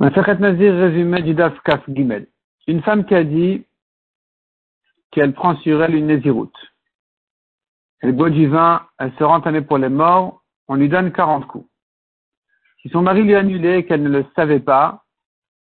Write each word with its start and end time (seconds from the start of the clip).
Résumé 0.00 1.20
du 1.20 1.34
Daf 1.34 1.60
Kaf 1.60 1.82
Gimel. 1.86 2.26
Une 2.66 2.80
femme 2.82 3.04
qui 3.04 3.14
a 3.14 3.22
dit 3.22 3.66
qu'elle 5.10 5.34
prend 5.34 5.56
sur 5.56 5.82
elle 5.82 5.94
une 5.94 6.06
Néziroute. 6.06 6.56
Elle 8.00 8.12
boit 8.12 8.30
du 8.30 8.46
vin, 8.46 8.80
elle 8.98 9.12
se 9.18 9.24
rend 9.24 9.42
pour 9.42 9.76
les 9.76 9.90
morts, 9.90 10.42
on 10.68 10.76
lui 10.76 10.88
donne 10.88 11.12
40 11.12 11.46
coups. 11.46 11.68
Si 12.80 12.88
son 12.88 13.02
mari 13.02 13.24
lui 13.24 13.34
a 13.34 13.40
annulé 13.40 13.76
et 13.76 13.84
qu'elle 13.84 14.02
ne 14.02 14.08
le 14.08 14.24
savait 14.34 14.60
pas, 14.60 15.04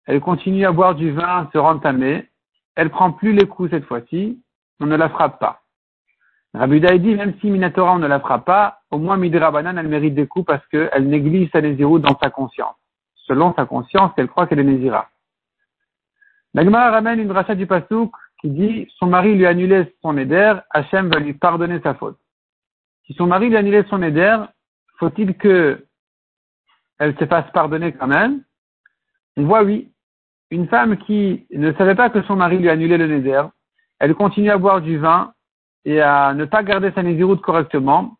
elle 0.06 0.22
continue 0.22 0.64
à 0.64 0.72
boire 0.72 0.94
du 0.94 1.10
vin, 1.12 1.50
se 1.52 1.58
rentamer, 1.58 2.30
elle 2.76 2.92
prend 2.92 3.12
plus 3.12 3.34
les 3.34 3.48
coups 3.48 3.72
cette 3.72 3.86
fois-ci, 3.86 4.44
on 4.80 4.86
ne 4.86 4.96
la 4.96 5.10
frappe 5.10 5.40
pas. 5.40 5.64
Rabbi 6.54 6.82
dit, 7.00 7.16
même 7.16 7.34
si 7.42 7.50
Minatora 7.50 7.96
on 7.96 8.00
ne 8.00 8.08
la 8.08 8.20
frappe 8.20 8.46
pas, 8.46 8.82
au 8.92 9.00
moins 9.00 9.18
Midrabanan 9.18 9.76
elle 9.76 9.88
mérite 9.88 10.14
des 10.14 10.28
coups 10.28 10.46
parce 10.46 10.66
qu'elle 10.68 11.08
néglige 11.08 11.50
sa 11.52 11.62
Néziroute 11.62 12.04
dans 12.04 12.18
sa 12.22 12.30
conscience 12.30 12.76
selon 13.30 13.54
sa 13.54 13.66
conscience 13.66 14.12
qu'elle 14.16 14.28
croit 14.28 14.48
qu'elle 14.48 14.60
est 14.60 14.64
Nézira. 14.64 15.10
L'Agmara 16.54 16.92
ramène 16.92 17.20
une 17.20 17.32
rachat 17.32 17.56
du 17.56 17.68
Pasouk 17.68 18.12
qui 18.42 18.50
dit 18.50 18.88
son 18.98 19.06
mari 19.06 19.36
lui 19.36 19.46
a 19.46 19.50
annulé 19.50 19.96
son 20.02 20.18
éder, 20.18 20.56
Hachem 20.72 21.10
va 21.10 21.20
lui 21.20 21.34
pardonner 21.34 21.80
sa 21.82 21.94
faute. 21.94 22.18
Si 23.06 23.14
son 23.14 23.28
mari 23.28 23.50
lui 23.50 23.56
a 23.56 23.60
annulé 23.60 23.84
son 23.90 24.02
éder, 24.02 24.38
faut-il 24.98 25.36
que 25.36 25.86
elle 26.98 27.18
se 27.18 27.26
fasse 27.26 27.50
pardonner 27.52 27.94
quand 27.94 28.08
même? 28.08 28.42
On 29.38 29.44
voit 29.44 29.64
oui, 29.64 29.92
une 30.50 30.68
femme 30.68 30.98
qui 30.98 31.46
ne 31.52 31.72
savait 31.74 31.96
pas 31.96 32.10
que 32.10 32.24
son 32.24 32.36
mari 32.36 32.58
lui 32.58 32.70
a 32.70 32.74
annulé 32.74 32.98
le 32.98 33.08
néder, 33.08 33.44
elle 34.00 34.16
continue 34.16 34.50
à 34.50 34.58
boire 34.58 34.82
du 34.82 34.98
vin 34.98 35.34
et 35.86 36.02
à 36.02 36.34
ne 36.34 36.46
pas 36.46 36.64
garder 36.64 36.92
sa 36.94 37.04
nésiroute 37.04 37.42
correctement, 37.42 38.18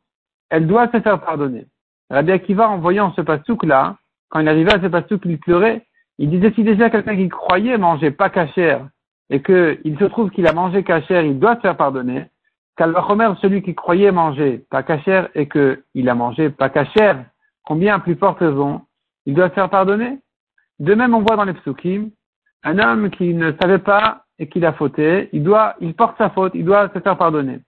elle 0.50 0.68
doit 0.68 0.90
se 0.92 1.00
faire 1.02 1.20
pardonner. 1.20 1.68
Rabbi 2.10 2.32
Akiva, 2.32 2.70
en 2.70 2.78
voyant 2.78 3.14
ce 3.14 3.22
pasouk 3.22 3.64
là, 3.64 3.98
quand 4.30 4.40
il 4.40 4.48
arrivait 4.48 4.74
à 4.74 4.82
ce 4.82 4.88
pastouk, 4.88 5.22
il 5.26 5.40
pleurait. 5.40 5.86
Il 6.18 6.30
disait 6.30 6.52
si 6.54 6.64
déjà 6.64 6.90
quelqu'un 6.90 7.16
qui 7.16 7.30
croyait 7.30 7.78
manger 7.78 8.12
pas 8.12 8.30
cachère 8.30 8.88
et 9.30 9.42
qu'il 9.42 9.98
se 10.00 10.06
trouve 10.06 10.30
qu'il 10.32 10.48
a 10.48 10.54
mangé 10.54 10.84
cachère, 10.84 11.24
il 11.24 11.40
doit 11.40 11.56
se 11.56 11.62
faire 11.62 11.78
pardonner. 11.78 12.26
Kalvachomer, 12.78 13.32
celui 13.42 13.62
qui 13.62 13.76
croyait 13.76 14.12
manger 14.12 14.66
pas 14.70 14.84
cachère 14.84 15.30
et 15.36 15.48
qu'il 15.48 16.10
a 16.10 16.16
mangé 16.16 16.50
pas 16.50 16.70
cachère, 16.70 17.26
combien 17.66 18.00
plus 18.00 18.16
forte 18.16 18.40
raison, 18.40 18.82
il 19.26 19.34
doit 19.34 19.50
se 19.50 19.54
faire 19.54 19.70
pardonner? 19.70 20.20
De 20.80 20.96
même, 20.96 21.14
on 21.14 21.22
voit 21.22 21.36
dans 21.36 21.44
les 21.44 21.54
psukim, 21.54 22.10
un 22.64 22.80
homme 22.80 23.10
qui 23.10 23.34
ne 23.34 23.52
savait 23.62 23.80
pas 23.80 24.24
et 24.40 24.48
qui 24.48 24.64
a 24.66 24.74
fauté, 24.74 25.30
il 25.34 25.44
doit, 25.44 25.76
il 25.82 25.94
porte 25.94 26.18
sa 26.18 26.30
faute, 26.30 26.54
il 26.56 26.66
doit 26.66 26.90
se 26.94 27.00
faire 27.00 27.18
pardonner. 27.18 27.60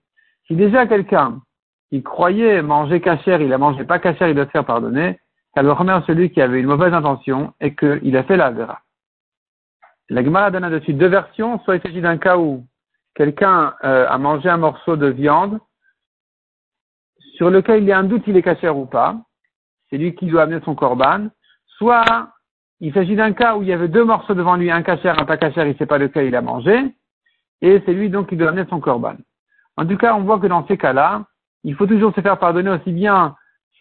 Si 0.48 0.56
déjà 0.56 0.88
quelqu'un 0.88 1.42
qui 1.90 2.02
croyait 2.04 2.62
manger 2.62 3.02
cachère, 3.02 3.42
il 3.42 3.52
a 3.52 3.58
mangé 3.58 3.84
pas 3.84 4.00
cachère, 4.00 4.30
il 4.30 4.36
doit 4.36 4.46
se 4.46 4.52
faire 4.52 4.66
pardonner 4.66 5.20
remet 5.56 5.94
celui 6.08 6.32
qui 6.32 6.42
avait 6.42 6.60
une 6.60 6.68
mauvaise 6.68 6.94
intention 6.94 7.54
et 7.60 7.76
qu'il 7.76 8.16
a 8.16 8.24
fait 8.24 8.38
la 8.38 8.52
vera. 8.52 8.82
La 10.10 10.24
Gemara 10.24 10.52
donne 10.52 10.70
dessus 10.70 10.94
deux 10.94 11.08
versions, 11.08 11.60
soit 11.60 11.78
il 11.78 11.82
s'agit 11.82 12.02
d'un 12.02 12.18
cas 12.18 12.38
où 12.38 12.66
quelqu'un 13.16 13.74
euh, 13.84 14.08
a 14.08 14.18
mangé 14.18 14.50
un 14.50 14.58
morceau 14.58 14.96
de 14.96 15.08
viande 15.08 15.60
sur 17.36 17.50
lequel 17.50 17.84
il 17.84 17.88
y 17.88 17.92
a 17.92 17.98
un 17.98 18.04
doute 18.04 18.24
s'il 18.24 18.38
est 18.38 18.42
cachère 18.42 18.78
ou 18.78 18.86
pas, 18.86 19.16
c'est 19.90 19.98
lui 19.98 20.16
qui 20.16 20.28
doit 20.28 20.44
amener 20.44 20.62
son 20.64 20.76
corban, 20.76 21.28
soit 21.66 22.30
il 22.80 22.94
s'agit 22.94 23.16
d'un 23.16 23.34
cas 23.34 23.56
où 23.56 23.62
il 23.62 23.70
y 23.70 23.74
avait 23.74 23.88
deux 23.88 24.04
morceaux 24.04 24.34
devant 24.34 24.56
lui, 24.56 24.72
un 24.72 24.82
cachère, 24.84 25.20
un 25.20 25.26
pas 25.26 25.38
cachère, 25.38 25.66
il 25.66 25.74
ne 25.74 25.78
sait 25.78 25.86
pas 25.86 25.98
lequel 25.98 26.28
il 26.28 26.36
a 26.36 26.42
mangé, 26.42 26.94
et 27.62 27.82
c'est 27.86 27.94
lui 27.94 28.10
donc 28.10 28.30
qui 28.30 28.36
doit 28.36 28.50
amener 28.50 28.68
son 28.70 28.80
corban. 28.80 29.16
En 29.78 29.86
tout 29.86 29.98
cas, 29.98 30.14
on 30.16 30.22
voit 30.22 30.40
que 30.40 30.48
dans 30.48 30.68
ces 30.68 30.78
cas-là, 30.78 31.26
il 31.64 31.76
faut 31.76 31.88
toujours 31.88 32.14
se 32.14 32.22
faire 32.22 32.38
pardonner 32.40 32.72
aussi 32.72 32.92
bien 32.92 33.36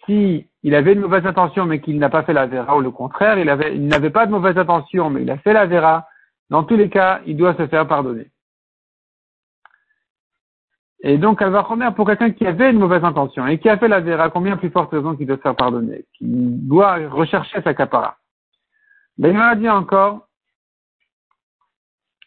si 0.04 0.46
il 0.62 0.74
avait 0.74 0.92
une 0.92 1.00
mauvaise 1.00 1.26
intention 1.26 1.66
mais 1.66 1.80
qu'il 1.80 1.98
n'a 1.98 2.10
pas 2.10 2.22
fait 2.22 2.32
la 2.32 2.46
vera 2.46 2.76
ou 2.76 2.80
le 2.80 2.90
contraire, 2.90 3.38
il 3.38 3.48
avait, 3.48 3.74
il 3.74 3.86
n'avait 3.86 4.10
pas 4.10 4.26
de 4.26 4.32
mauvaise 4.32 4.58
intention 4.58 5.10
mais 5.10 5.22
il 5.22 5.30
a 5.30 5.38
fait 5.38 5.52
la 5.52 5.66
vera, 5.66 6.06
dans 6.50 6.64
tous 6.64 6.76
les 6.76 6.88
cas, 6.88 7.20
il 7.26 7.36
doit 7.36 7.54
se 7.54 7.66
faire 7.66 7.86
pardonner. 7.86 8.30
Et 11.02 11.16
donc, 11.16 11.42
va 11.42 11.62
remettre 11.62 11.94
pour 11.94 12.06
quelqu'un 12.06 12.30
qui 12.30 12.46
avait 12.46 12.70
une 12.70 12.78
mauvaise 12.78 13.04
intention 13.04 13.46
et 13.46 13.58
qui 13.58 13.70
a 13.70 13.78
fait 13.78 13.88
la 13.88 14.00
vera, 14.00 14.28
combien 14.28 14.56
plus 14.56 14.70
forte 14.70 14.90
raison 14.90 15.16
qu'il 15.16 15.26
doit 15.26 15.36
se 15.36 15.42
faire 15.42 15.56
pardonner, 15.56 16.04
qui 16.14 16.26
doit 16.26 17.08
rechercher 17.08 17.62
sa 17.62 17.72
capara? 17.72 18.18
Ben, 19.16 19.30
il 19.30 19.36
m'a 19.36 19.54
dit 19.54 19.68
encore, 19.68 20.26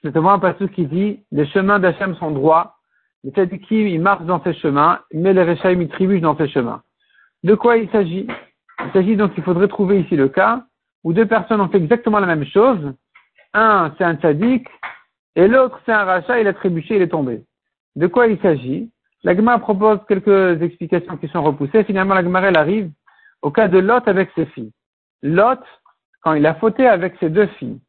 c'est 0.02 0.16
un 0.18 0.40
passage 0.40 0.70
qui 0.70 0.88
dit, 0.88 1.24
les 1.32 1.46
chemins 1.48 1.80
d'Hachem 1.80 2.16
sont 2.16 2.32
droits, 2.32 2.78
les 3.24 3.32
tzadikim, 3.32 3.88
ils 3.88 4.02
marchent 4.02 4.26
dans 4.26 4.44
ces 4.44 4.54
chemins, 4.56 5.00
mais 5.14 5.34
les 5.34 5.44
Rechaim, 5.44 5.80
ils 5.82 5.88
trébuchent 5.88 6.22
dans 6.22 6.36
ces 6.36 6.50
chemins. 6.50 6.82
De 7.44 7.56
quoi 7.56 7.78
il 7.78 7.90
s'agit? 7.90 8.28
Il 8.86 8.92
s'agit 8.92 9.16
donc 9.16 9.34
qu'il 9.34 9.44
faudrait 9.44 9.68
trouver 9.68 10.02
ici 10.02 10.16
le 10.16 10.30
cas 10.30 10.64
où 11.04 11.14
deux 11.14 11.26
personnes 11.26 11.62
ont 11.62 11.70
fait 11.70 11.78
exactement 11.78 12.20
la 12.20 12.28
même 12.28 12.46
chose. 12.46 12.94
Un, 13.54 13.94
c'est 13.98 14.04
un 14.04 14.16
tzaddik, 14.16 14.68
et 15.36 15.48
l'autre, 15.48 15.80
c'est 15.86 15.92
un 15.92 16.06
rachat, 16.06 16.40
il 16.40 16.48
a 16.48 16.54
trébuché, 16.54 16.96
il 16.96 17.02
est 17.02 17.08
tombé. 17.08 17.44
De 17.96 18.08
quoi 18.08 18.28
il 18.28 18.40
s'agit? 18.42 18.92
L'Agma 19.24 19.58
propose 19.60 20.00
quelques 20.08 20.62
explications 20.62 21.18
qui 21.18 21.28
sont 21.30 21.44
repoussées. 21.44 21.84
Finalement, 21.84 22.14
l'Agma, 22.14 22.42
elle 22.42 22.58
arrive 22.58 22.92
au 23.42 23.52
cas 23.52 23.68
de 23.68 23.80
Lot 23.80 24.08
avec 24.08 24.30
ses 24.36 24.46
filles. 24.48 24.72
Lot, 25.22 25.60
quand 26.22 26.34
il 26.34 26.46
a 26.46 26.56
fauté 26.56 26.88
avec 26.88 27.16
ses 27.20 27.30
deux 27.30 27.48
filles, 27.58 27.80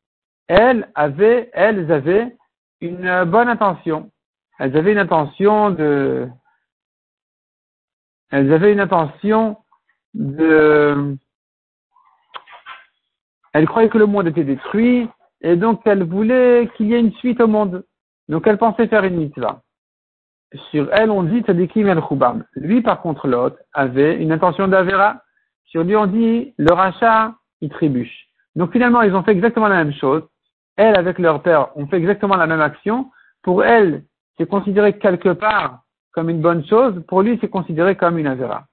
elles 0.49 0.89
avaient, 0.95 1.51
elles 1.53 1.91
avaient 1.91 2.37
une 2.81 3.25
bonne 3.25 3.49
intention. 3.49 4.11
Elles 4.59 4.77
avaient 4.77 4.93
une 4.93 4.99
intention 4.99 5.71
de, 5.71 6.29
elles 8.31 8.53
avaient 8.53 8.73
une 8.73 8.81
intention 8.81 9.59
de... 10.15 11.17
Elles 13.53 13.67
croyaient 13.67 13.89
que 13.89 13.99
le 13.99 14.07
monde 14.07 14.27
était 14.27 14.45
détruit, 14.45 15.09
et 15.41 15.57
donc 15.57 15.83
elles 15.85 16.03
voulaient 16.03 16.69
qu'il 16.77 16.87
y 16.89 16.95
ait 16.95 17.01
une 17.01 17.13
suite 17.15 17.41
au 17.41 17.47
monde. 17.47 17.85
Donc 18.29 18.47
elles 18.47 18.59
pensaient 18.59 18.89
faire 18.89 19.05
une 19.05 19.17
mitzvah. 19.17 19.63
Sur 20.71 20.89
elle, 20.93 21.11
on 21.11 21.23
dit 21.23 21.41
Tzadikim 21.41 21.89
el 21.89 22.01
Khubam. 22.01 22.45
Lui, 22.55 22.81
par 22.81 23.01
contre, 23.01 23.27
l'autre, 23.27 23.57
avait 23.73 24.17
une 24.17 24.33
intention 24.33 24.69
d'Avera. 24.69 25.23
Sur 25.67 25.85
lui, 25.85 25.97
on 25.97 26.07
dit 26.07 26.55
le 26.57 26.73
rachat, 26.73 27.35
il 27.61 27.71
trébuche. 27.71 28.29
Donc 28.57 28.73
finalement, 28.73 29.03
ils 29.03 29.15
ont 29.15 29.23
fait 29.23 29.33
exactement 29.33 29.69
la 29.69 29.85
même 29.85 29.93
chose. 29.93 30.23
Elles, 30.77 30.97
avec 30.97 31.19
leur 31.19 31.43
père, 31.43 31.77
ont 31.77 31.87
fait 31.87 31.99
exactement 31.99 32.37
la 32.37 32.47
même 32.47 32.61
action. 32.61 33.11
Pour 33.43 33.65
elles, 33.65 34.05
c'est 34.39 34.49
considéré 34.49 34.99
quelque 34.99 35.31
part 35.31 35.84
comme 36.15 36.31
une 36.31 36.41
bonne 36.41 36.65
chose, 36.67 37.03
pour 37.09 37.23
lui, 37.23 37.39
c'est 37.41 37.51
considéré 37.51 37.97
comme 37.97 38.19
une 38.19 38.29
avera. 38.29 38.65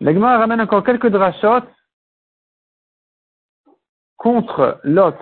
L'Agma 0.00 0.36
ramène 0.36 0.60
encore 0.60 0.82
quelques 0.82 1.10
drachot 1.10 1.64
contre 4.16 4.80
Lot, 4.82 5.16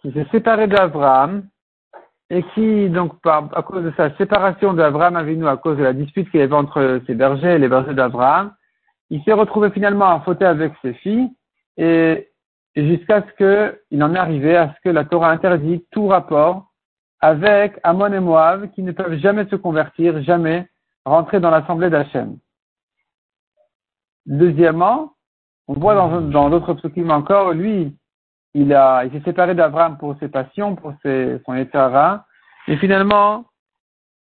qui 0.00 0.12
s'est 0.12 0.26
séparé 0.30 0.66
d'Abraham, 0.66 1.48
et 2.28 2.42
qui, 2.54 2.90
donc, 2.90 3.14
à 3.24 3.62
cause 3.62 3.84
de 3.84 3.92
sa 3.96 4.14
séparation 4.16 4.74
d'Abraham 4.74 5.16
Avinu, 5.16 5.46
à 5.46 5.56
cause 5.56 5.78
de 5.78 5.84
la 5.84 5.92
dispute 5.92 6.30
qu'il 6.30 6.40
y 6.40 6.42
avait 6.42 6.52
entre 6.54 7.00
ses 7.06 7.14
bergers 7.14 7.54
et 7.54 7.58
les 7.58 7.68
bergers 7.68 7.94
d'Abraham, 7.94 8.54
il 9.10 9.22
s'est 9.22 9.32
retrouvé 9.32 9.70
finalement 9.70 10.10
à 10.10 10.20
fauter 10.20 10.44
avec 10.44 10.72
ses 10.82 10.92
filles, 10.94 11.30
et 11.78 12.28
jusqu'à 12.74 13.22
ce 13.22 13.78
qu'il 13.88 14.02
en 14.02 14.14
est 14.14 14.18
arrivé 14.18 14.56
à 14.56 14.74
ce 14.74 14.80
que 14.82 14.88
la 14.90 15.04
Torah 15.04 15.30
interdit 15.30 15.86
tout 15.90 16.08
rapport 16.08 16.72
avec 17.20 17.78
Amon 17.82 18.12
et 18.12 18.20
Moab 18.20 18.70
qui 18.72 18.82
ne 18.82 18.92
peuvent 18.92 19.18
jamais 19.18 19.46
se 19.46 19.56
convertir, 19.56 20.22
jamais 20.22 20.68
rentrer 21.04 21.40
dans 21.40 21.50
l'assemblée 21.50 21.90
d'Hachem. 21.90 22.38
Deuxièmement, 24.26 25.14
on 25.68 25.74
voit 25.74 25.94
dans 25.94 26.50
d'autres 26.50 26.74
psukim 26.74 27.10
encore, 27.10 27.52
lui, 27.52 27.96
il 28.54 28.72
a, 28.74 29.04
il 29.04 29.12
s'est 29.12 29.24
séparé 29.24 29.54
d'Abraham 29.54 29.98
pour 29.98 30.16
ses 30.18 30.28
passions, 30.28 30.76
pour 30.76 30.94
ses, 31.02 31.40
son 31.44 31.54
état 31.54 32.24
et 32.68 32.76
finalement, 32.78 33.44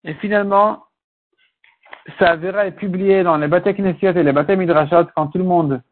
et 0.05 0.15
finalement, 0.15 0.85
sa 2.19 2.37
vera 2.37 2.67
est 2.67 2.73
publiée 2.73 3.23
dans 3.23 3.39
les 3.39 3.49
bâtés 3.49 3.75
Knessiot 3.75 4.11
et 4.11 4.23
les 4.23 4.33
bâtés 4.33 4.57
Midrashot 4.57 5.07
quand 5.17 5.29
tout 5.29 5.39
le 5.39 5.45
monde 5.45 5.83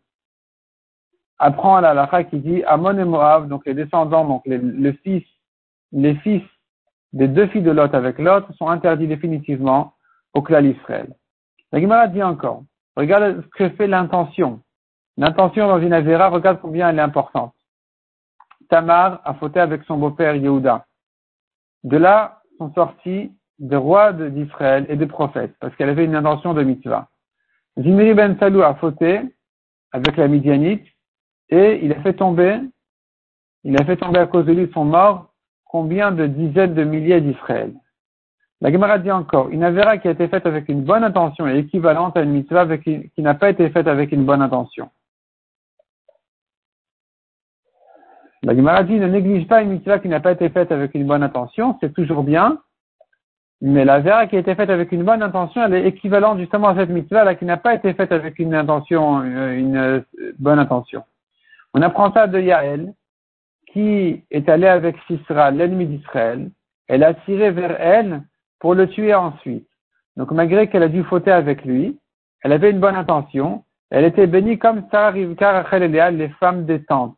apprend 1.38 1.76
à 1.76 1.80
la 1.80 1.94
lacha 1.94 2.24
qui 2.24 2.38
dit 2.38 2.62
Amon 2.64 2.98
et 2.98 3.05
Moab, 3.05 3.48
donc 3.48 3.64
les 3.64 3.75
descendants, 3.75 4.26
donc 4.26 4.43
le 4.46 4.93
fils, 5.02 5.25
les 5.93 6.14
fils 6.16 6.43
des 7.12 7.29
deux 7.29 7.47
filles 7.49 7.62
de 7.62 7.70
Lot 7.70 7.94
avec 7.94 8.19
Lot 8.19 8.44
sont 8.59 8.69
interdits 8.69 9.06
définitivement 9.06 9.94
au 10.35 10.43
clan 10.43 10.64
Israël. 10.64 11.14
La 11.73 11.81
Gemara 11.81 12.09
dit 12.09 12.23
encore, 12.23 12.64
regarde 12.97 13.43
ce 13.43 13.49
que 13.49 13.69
fait 13.70 13.87
l'intention. 13.87 14.61
L'intention 15.17 15.69
dans 15.69 15.81
une 15.81 15.93
Avera, 15.93 16.29
regarde 16.29 16.61
combien 16.61 16.88
elle 16.88 16.99
est 16.99 17.03
importante. 17.03 17.55
Tamar 18.69 19.20
a 19.25 19.35
fauté 19.35 19.61
avec 19.61 19.82
son 19.85 19.99
beau-père 19.99 20.35
Yehuda. 20.37 20.87
De 21.85 21.97
là 21.97 22.43
sont 22.59 22.73
sortis 22.73 23.32
des 23.58 23.76
rois 23.76 24.12
d'Israël 24.12 24.87
et 24.88 24.97
des 24.97 25.06
prophètes, 25.06 25.55
parce 25.61 25.75
qu'elle 25.76 25.91
avait 25.91 26.05
une 26.05 26.15
intention 26.15 26.55
de 26.55 26.62
mitzvah. 26.62 27.08
Zimri 27.79 28.15
ben 28.15 28.37
Salou 28.38 28.62
a 28.62 28.75
fauté 28.75 29.20
avec 29.93 30.17
la 30.17 30.29
Midianite, 30.29 30.87
et 31.50 31.85
il 31.85 31.93
a 31.93 32.00
fait 32.03 32.15
tomber, 32.15 32.58
il 33.65 33.79
a 33.79 33.85
fait 33.85 33.97
tomber 33.97 34.20
à 34.20 34.26
cause 34.26 34.47
de 34.47 34.53
lui 34.53 34.70
son 34.73 34.85
mort 34.85 35.31
combien 35.72 36.12
de 36.12 36.26
dizaines 36.26 36.74
de 36.74 36.84
milliers 36.84 37.22
d'Israël. 37.22 37.72
La 38.60 38.70
Gemara 38.70 38.98
dit 38.98 39.10
encore, 39.10 39.48
une 39.48 39.64
avéra 39.64 39.96
qui 39.96 40.06
a 40.06 40.10
été 40.10 40.28
faite 40.28 40.46
avec 40.46 40.69
une 40.69 40.82
bonne 40.82 41.02
intention 41.02 41.48
est 41.48 41.58
équivalente 41.58 42.16
à 42.16 42.20
une 42.20 42.30
mitzvah 42.30 42.76
qui 42.76 43.10
n'a 43.19 43.34
pas 43.34 43.48
été 43.50 43.70
faite 43.70 43.88
avec 43.88 44.12
une 44.12 44.24
bonne 44.24 44.42
intention. 44.42 44.90
La 48.42 48.54
Gemara 48.54 48.82
dit 48.84 49.00
ne 49.00 49.08
néglige 49.08 49.48
pas 49.48 49.62
une 49.62 49.70
mitzvah 49.70 49.98
qui 49.98 50.08
n'a 50.08 50.20
pas 50.20 50.32
été 50.32 50.50
faite 50.50 50.70
avec 50.70 50.94
une 50.94 51.06
bonne 51.06 51.22
intention, 51.22 51.78
c'est 51.80 51.94
toujours 51.94 52.22
bien, 52.22 52.58
mais 53.62 53.84
la 53.84 54.00
vera 54.00 54.26
qui 54.26 54.36
a 54.36 54.40
été 54.40 54.54
faite 54.54 54.70
avec 54.70 54.92
une 54.92 55.04
bonne 55.04 55.22
intention, 55.22 55.64
elle 55.64 55.74
est 55.74 55.86
équivalente 55.86 56.38
justement 56.38 56.69
à 56.69 56.76
cette 56.76 56.90
mitzvah 56.90 57.24
là 57.24 57.34
qui 57.34 57.46
n'a 57.46 57.56
pas 57.56 57.74
été 57.74 57.94
faite 57.94 58.12
avec 58.12 58.38
une 58.38 58.54
intention, 58.54 59.20
euh, 59.20 59.56
une 59.56 59.76
euh, 59.76 60.00
bonne 60.38 60.58
intention. 60.58 61.04
On 61.72 61.80
apprend 61.80 62.12
ça 62.12 62.26
de 62.26 62.38
Yael, 62.38 62.92
qui 63.72 64.24
est 64.30 64.48
allé 64.48 64.66
avec 64.66 64.96
Sisra, 65.06 65.50
l'ennemi 65.50 65.86
d'Israël. 65.86 66.50
Elle 66.88 67.04
a 67.04 67.14
tiré 67.14 67.50
vers 67.50 67.80
elle 67.80 68.22
pour 68.58 68.74
le 68.74 68.88
tuer 68.88 69.14
ensuite. 69.14 69.69
Donc 70.16 70.30
malgré 70.30 70.69
qu'elle 70.69 70.82
a 70.82 70.88
dû 70.88 71.02
fauter 71.04 71.32
avec 71.32 71.64
lui, 71.64 71.98
elle 72.42 72.52
avait 72.52 72.70
une 72.70 72.80
bonne 72.80 72.96
intention. 72.96 73.64
Elle 73.90 74.04
était 74.04 74.26
bénie 74.26 74.58
comme 74.58 74.86
Sarah, 74.90 75.10
Rivka, 75.10 75.62
Rachel 75.62 75.82
et 75.82 76.10
les 76.10 76.28
femmes 76.30 76.66
des 76.66 76.84
tentes. 76.84 77.16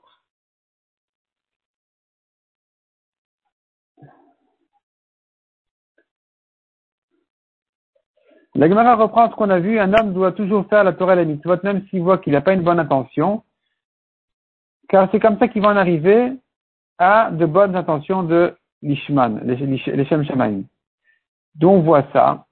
La 8.56 8.68
Gemara 8.68 8.94
reprend 8.94 9.28
ce 9.30 9.34
qu'on 9.34 9.50
a 9.50 9.58
vu, 9.58 9.80
un 9.80 9.92
homme 9.94 10.12
doit 10.12 10.30
toujours 10.30 10.64
faire 10.68 10.84
la 10.84 10.92
Torah 10.92 11.14
et 11.14 11.16
la 11.16 11.24
mitzvot, 11.24 11.56
même 11.64 11.84
s'il 11.88 12.02
voit 12.02 12.18
qu'il 12.18 12.34
n'a 12.34 12.40
pas 12.40 12.52
une 12.52 12.62
bonne 12.62 12.78
intention, 12.78 13.42
car 14.88 15.08
c'est 15.10 15.18
comme 15.18 15.38
ça 15.40 15.48
qu'il 15.48 15.60
va 15.60 15.70
en 15.70 15.76
arriver 15.76 16.32
à 16.98 17.30
de 17.30 17.46
bonnes 17.46 17.76
intentions 17.76 18.22
de 18.22 18.54
l'Ishman, 18.82 19.40
les 19.44 20.04
Shem 20.04 20.24
Shemaim. 20.24 20.62
D'où 21.54 21.68
on 21.68 21.80
voit 21.80 22.04
ça 22.12 22.46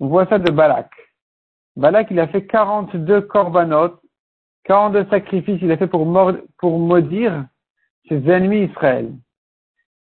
On 0.00 0.08
voit 0.08 0.26
ça 0.26 0.38
de 0.38 0.50
Balak. 0.50 0.90
Balak, 1.76 2.08
il 2.10 2.20
a 2.20 2.28
fait 2.28 2.46
42 2.46 3.22
korbanot, 3.22 4.00
42 4.64 5.06
sacrifices, 5.10 5.60
il 5.62 5.72
a 5.72 5.76
fait 5.76 5.86
pour, 5.86 6.06
maudire 6.06 7.46
ses 8.08 8.28
ennemis 8.28 8.64
Israël. 8.64 9.12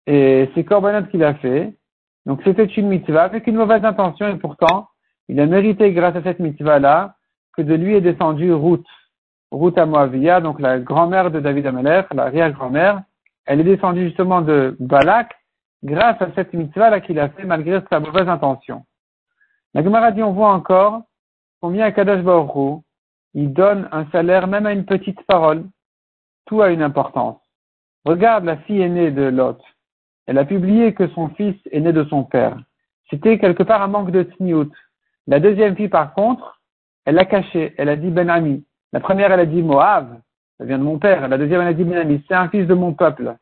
Et 0.06 0.50
ces 0.54 0.64
korbanot 0.64 1.06
qu'il 1.08 1.24
a 1.24 1.34
fait, 1.34 1.74
donc 2.26 2.40
c'était 2.44 2.64
une 2.64 2.88
mitzvah 2.88 3.24
avec 3.24 3.46
une 3.46 3.56
mauvaise 3.56 3.84
intention 3.84 4.28
et 4.28 4.36
pourtant, 4.36 4.88
il 5.28 5.40
a 5.40 5.46
mérité 5.46 5.92
grâce 5.92 6.16
à 6.16 6.22
cette 6.22 6.40
mitzvah-là 6.40 7.14
que 7.56 7.62
de 7.62 7.74
lui 7.74 7.94
est 7.94 8.00
descendu 8.00 8.52
Ruth, 8.52 8.86
Ruth 9.50 9.78
à 9.78 9.86
Moavia, 9.86 10.40
donc 10.40 10.60
la 10.60 10.78
grand-mère 10.78 11.30
de 11.30 11.40
David 11.40 11.66
Amalek, 11.66 12.12
l'arrière-grand-mère. 12.12 13.02
Elle 13.46 13.60
est 13.60 13.64
descendue 13.64 14.06
justement 14.06 14.40
de 14.40 14.76
Balak 14.80 15.34
grâce 15.82 16.20
à 16.20 16.28
cette 16.34 16.52
mitzvah-là 16.54 17.00
qu'il 17.00 17.18
a 17.18 17.28
fait 17.28 17.44
malgré 17.44 17.80
sa 17.90 18.00
mauvaise 18.00 18.28
intention. 18.28 18.84
La 19.74 19.82
Gemara 19.82 20.12
dit, 20.12 20.22
on 20.22 20.32
voit 20.32 20.52
encore 20.52 21.02
combien 21.60 21.90
Kadosh 21.90 22.22
Baruch 22.22 22.82
il 23.34 23.52
donne 23.52 23.88
un 23.90 24.06
salaire 24.10 24.46
même 24.46 24.66
à 24.66 24.72
une 24.72 24.84
petite 24.84 25.20
parole. 25.26 25.64
Tout 26.46 26.62
a 26.62 26.70
une 26.70 26.82
importance. 26.82 27.40
Regarde 28.04 28.44
la 28.44 28.56
fille 28.58 28.80
aînée 28.80 29.10
de 29.10 29.22
Lot. 29.22 29.60
Elle 30.26 30.38
a 30.38 30.44
publié 30.44 30.94
que 30.94 31.08
son 31.08 31.28
fils 31.30 31.56
est 31.72 31.80
né 31.80 31.92
de 31.92 32.04
son 32.04 32.22
père. 32.22 32.56
C'était 33.10 33.38
quelque 33.38 33.62
part 33.62 33.82
un 33.82 33.88
manque 33.88 34.12
de 34.12 34.22
tniout. 34.22 34.72
La 35.26 35.40
deuxième 35.40 35.74
fille, 35.74 35.88
par 35.88 36.14
contre, 36.14 36.60
elle 37.04 37.16
l'a 37.16 37.24
caché. 37.24 37.74
Elle 37.76 37.88
a 37.88 37.96
dit 37.96 38.10
Ben 38.10 38.30
Ami. 38.30 38.64
La 38.92 39.00
première, 39.00 39.32
elle 39.32 39.40
a 39.40 39.46
dit 39.46 39.62
Moab. 39.62 40.20
Ça 40.58 40.64
vient 40.64 40.78
de 40.78 40.84
mon 40.84 40.98
père. 40.98 41.28
La 41.28 41.38
deuxième, 41.38 41.60
elle 41.60 41.68
a 41.68 41.72
dit 41.72 41.84
Ben 41.84 41.98
Ami. 41.98 42.24
C'est 42.28 42.34
un 42.34 42.48
fils 42.48 42.66
de 42.66 42.74
mon 42.74 42.92
peuple. 42.92 43.36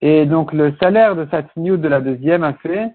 Et 0.00 0.26
donc, 0.26 0.52
le 0.52 0.74
salaire 0.80 1.16
de 1.16 1.26
cette 1.30 1.54
news 1.56 1.76
de 1.76 1.88
la 1.88 2.00
deuxième 2.00 2.44
a 2.44 2.52
fait 2.54 2.92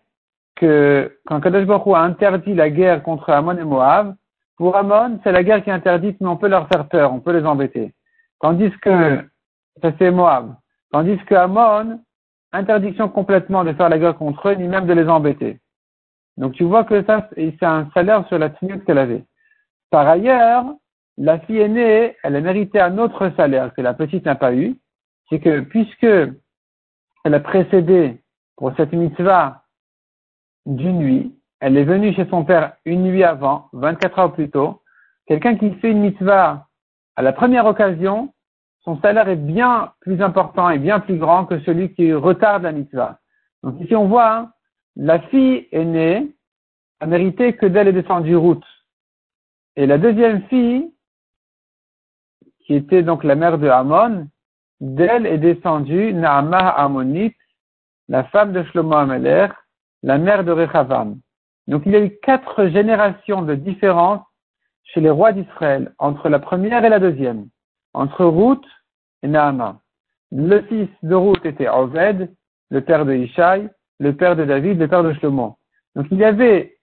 que 0.55 1.17
quand 1.25 1.41
Kadosh 1.41 1.65
Baruch 1.65 1.95
a 1.95 2.01
interdit 2.01 2.53
la 2.53 2.69
guerre 2.69 3.01
contre 3.01 3.31
Amon 3.31 3.57
et 3.57 3.63
Moab, 3.63 4.15
pour 4.57 4.75
Amon, 4.75 5.19
c'est 5.23 5.31
la 5.31 5.43
guerre 5.43 5.63
qui 5.63 5.71
est 5.71 5.73
interdite, 5.73 6.21
mais 6.21 6.27
on 6.27 6.37
peut 6.37 6.47
leur 6.47 6.67
faire 6.67 6.87
peur, 6.87 7.11
on 7.13 7.19
peut 7.19 7.35
les 7.35 7.45
embêter. 7.45 7.93
Tandis 8.39 8.71
que, 8.81 9.23
ça 9.81 9.91
c'est 9.97 10.11
Moab. 10.11 10.55
Tandis 10.91 11.17
que 11.25 11.33
Amon, 11.33 11.99
interdiction 12.51 13.09
complètement 13.09 13.63
de 13.63 13.73
faire 13.73 13.89
la 13.89 13.97
guerre 13.97 14.15
contre 14.15 14.49
eux, 14.49 14.53
ni 14.53 14.67
même 14.67 14.85
de 14.85 14.93
les 14.93 15.07
embêter. 15.07 15.59
Donc 16.37 16.53
tu 16.53 16.63
vois 16.63 16.83
que 16.83 17.03
ça, 17.05 17.27
c'est 17.35 17.63
un 17.63 17.89
salaire 17.93 18.27
sur 18.27 18.37
la 18.37 18.49
tenue 18.51 18.79
qu'elle 18.83 18.97
avait. 18.99 19.23
Par 19.89 20.07
ailleurs, 20.07 20.65
la 21.21 21.37
fille 21.41 21.59
aînée, 21.59 22.17
elle 22.23 22.35
a 22.35 22.41
mérité 22.41 22.81
un 22.81 22.97
autre 22.97 23.31
salaire 23.37 23.71
que 23.75 23.81
la 23.81 23.93
petite 23.93 24.25
n'a 24.25 24.33
pas 24.33 24.55
eu. 24.55 24.75
C'est 25.29 25.39
que 25.39 25.59
puisque 25.59 26.03
elle 26.03 27.33
a 27.35 27.39
précédé 27.39 28.19
pour 28.57 28.75
cette 28.75 28.91
mitzvah 28.91 29.61
d'une 30.65 30.97
nuit, 30.97 31.35
elle 31.59 31.77
est 31.77 31.83
venue 31.83 32.11
chez 32.15 32.25
son 32.25 32.43
père 32.43 32.73
une 32.85 33.03
nuit 33.03 33.23
avant, 33.23 33.69
24 33.73 34.19
heures 34.19 34.33
plus 34.33 34.49
tôt. 34.49 34.81
Quelqu'un 35.27 35.55
qui 35.57 35.71
fait 35.75 35.91
une 35.91 36.01
mitzvah 36.01 36.65
à 37.15 37.21
la 37.21 37.33
première 37.33 37.67
occasion, 37.67 38.33
son 38.83 38.99
salaire 38.99 39.29
est 39.29 39.35
bien 39.35 39.93
plus 39.99 40.23
important 40.23 40.71
et 40.71 40.79
bien 40.79 40.99
plus 40.99 41.17
grand 41.17 41.45
que 41.45 41.59
celui 41.59 41.93
qui 41.93 42.11
retarde 42.13 42.63
la 42.63 42.71
mitzvah. 42.71 43.19
Donc 43.61 43.79
ici 43.79 43.95
on 43.95 44.07
voit 44.07 44.33
hein, 44.33 44.51
la 44.95 45.19
fille 45.19 45.67
aînée 45.71 46.31
a 46.99 47.05
mérité 47.05 47.53
que 47.53 47.67
d'elle 47.67 47.89
est 47.89 47.93
descendue 47.93 48.35
route. 48.35 48.65
Et 49.75 49.85
la 49.85 49.99
deuxième 49.99 50.41
fille, 50.47 50.91
qui 52.65 52.75
était 52.75 53.03
donc 53.03 53.23
la 53.23 53.35
mère 53.35 53.57
de 53.57 53.67
Hamon, 53.67 54.27
d'elle 54.79 55.25
est 55.25 55.37
descendue 55.37 56.13
Naamah 56.13 56.69
Amonite, 56.69 57.35
la 58.09 58.23
femme 58.25 58.51
de 58.51 58.63
Shlomo 58.63 58.95
Ameler, 58.95 59.47
la 60.03 60.17
mère 60.17 60.43
de 60.43 60.51
Rechavam. 60.51 61.19
Donc 61.67 61.83
il 61.85 61.91
y 61.91 61.95
a 61.95 62.03
eu 62.03 62.17
quatre 62.23 62.67
générations 62.67 63.43
de 63.43 63.55
différence 63.55 64.21
chez 64.83 64.99
les 64.99 65.09
rois 65.09 65.31
d'Israël, 65.31 65.93
entre 65.99 66.27
la 66.27 66.39
première 66.39 66.83
et 66.83 66.89
la 66.89 66.99
deuxième, 66.99 67.47
entre 67.93 68.25
Ruth 68.25 68.65
et 69.23 69.27
Naama. 69.27 69.79
Le 70.31 70.61
fils 70.63 70.89
de 71.03 71.15
Ruth 71.15 71.45
était 71.45 71.69
Oved, 71.69 72.33
le 72.69 72.81
père 72.81 73.05
de 73.05 73.13
Ishaï, 73.13 73.69
le 73.99 74.15
père 74.15 74.35
de 74.35 74.45
David, 74.45 74.79
le 74.79 74.87
père 74.87 75.03
de 75.03 75.13
Shlomo. 75.13 75.57
Donc 75.95 76.07
il 76.09 76.17
y 76.17 76.25
avait 76.25 76.77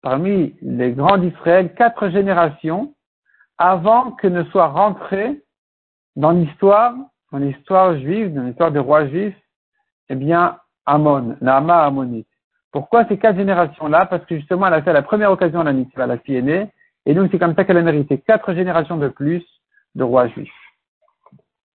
parmi 0.00 0.56
les 0.62 0.92
grands 0.92 1.18
d'Israël 1.18 1.74
quatre 1.74 2.08
générations 2.08 2.94
avant 3.62 4.10
que 4.10 4.26
ne 4.26 4.42
soit 4.44 4.66
rentré 4.66 5.40
dans 6.16 6.32
l'histoire, 6.32 6.94
dans 7.30 7.38
l'histoire 7.38 7.96
juive, 7.96 8.34
dans 8.34 8.42
l'histoire 8.42 8.72
des 8.72 8.80
rois 8.80 9.06
juifs, 9.06 9.36
eh 10.08 10.16
bien, 10.16 10.56
Amon, 10.84 11.36
Naama 11.40 11.84
Ammonite. 11.84 12.26
Pourquoi 12.72 13.06
ces 13.06 13.18
quatre 13.18 13.36
générations-là? 13.36 14.06
Parce 14.06 14.24
que 14.26 14.36
justement, 14.36 14.66
elle 14.66 14.74
a 14.74 14.82
fait 14.82 14.92
la 14.92 15.02
première 15.02 15.30
occasion 15.30 15.62
la 15.62 15.72
mitzvah, 15.72 16.08
la 16.08 16.18
fille 16.18 16.38
aînée, 16.38 16.72
et 17.06 17.14
donc 17.14 17.30
c'est 17.30 17.38
comme 17.38 17.54
ça 17.54 17.64
qu'elle 17.64 17.76
a 17.76 17.82
mérité 17.82 18.18
quatre 18.18 18.52
générations 18.52 18.96
de 18.96 19.06
plus 19.06 19.44
de 19.94 20.02
rois 20.02 20.26
juifs. 20.26 20.61